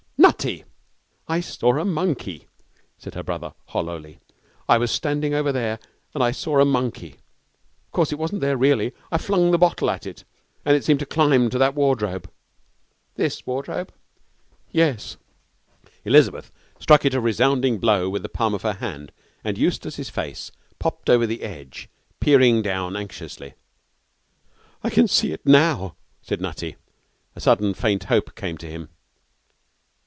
'Nutty!' 0.17 0.65
'I 1.27 1.39
saw 1.41 1.77
a 1.79 1.85
monkey!' 1.85 2.47
said 2.97 3.13
her 3.15 3.21
brother, 3.23 3.53
hollowly. 3.67 4.19
'I 4.69 4.77
was 4.79 4.91
standing 4.91 5.33
over 5.35 5.51
there 5.51 5.77
and 6.15 6.23
I 6.23 6.31
saw 6.31 6.59
a 6.59 6.65
monkey! 6.65 7.15
Of 7.85 7.91
course, 7.91 8.11
it 8.11 8.17
wasn't 8.17 8.41
there 8.41 8.57
really. 8.57 8.91
I 9.11 9.17
flung 9.19 9.51
the 9.51 9.59
bottle 9.59 9.89
at 9.91 10.07
it, 10.07 10.23
and 10.65 10.75
it 10.75 10.83
seemed 10.83 10.99
to 10.99 11.05
climb 11.05 11.43
on 11.43 11.49
to 11.51 11.57
that 11.59 11.75
wardrobe.' 11.75 12.29
'This 13.15 13.45
wardrobe?' 13.45 13.91
'Yes.' 14.71 15.17
Elizabeth 16.05 16.51
struck 16.79 17.03
it 17.05 17.13
a 17.13 17.21
resounding 17.21 17.77
blow 17.77 18.09
with 18.09 18.23
the 18.23 18.29
palm 18.29 18.53
of 18.55 18.61
her 18.63 18.73
hand, 18.73 19.11
and 19.43 19.57
Eustace's 19.59 20.09
face 20.09 20.51
popped 20.79 21.07
over 21.09 21.27
the 21.27 21.43
edge, 21.43 21.87
peering 22.19 22.61
down 22.63 22.95
anxiously. 22.95 23.53
'I 24.83 24.89
can 24.91 25.07
see 25.07 25.33
it 25.33 25.45
now,' 25.45 25.95
said 26.21 26.41
Nutty. 26.41 26.77
A 27.35 27.39
sudden, 27.41 27.75
faint 27.75 28.05
hope 28.05 28.33
came 28.35 28.57
to 28.59 28.67
him. 28.69 28.89